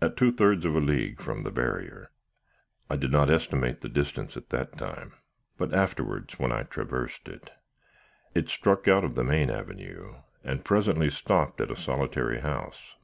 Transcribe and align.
At 0.00 0.16
two 0.16 0.30
thirds 0.30 0.64
of 0.64 0.76
a 0.76 0.80
league 0.80 1.20
from 1.20 1.40
the 1.42 1.50
Barrier 1.50 2.12
I 2.88 2.94
did 2.94 3.10
not 3.10 3.28
estimate 3.28 3.80
the 3.80 3.88
distance 3.88 4.36
at 4.36 4.50
that 4.50 4.78
time, 4.78 5.14
but 5.58 5.74
afterwards 5.74 6.38
when 6.38 6.52
I 6.52 6.62
traversed 6.62 7.26
it 7.26 7.50
it 8.32 8.48
struck 8.48 8.86
out 8.86 9.02
of 9.02 9.16
the 9.16 9.24
main 9.24 9.50
avenue, 9.50 10.18
and 10.44 10.64
presently 10.64 11.10
stopped 11.10 11.60
at 11.60 11.72
a 11.72 11.76
solitary 11.76 12.42
house. 12.42 12.94